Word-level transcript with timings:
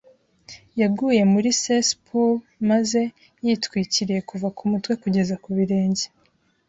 Yaguye 0.81 1.21
muri 1.33 1.49
cesspool 1.63 2.33
maze 2.69 3.01
yitwikiriye 3.45 4.21
kuva 4.29 4.47
ku 4.57 4.63
mutwe 4.71 4.93
kugeza 5.01 5.35
ku 5.43 5.49
birenge. 5.57 6.05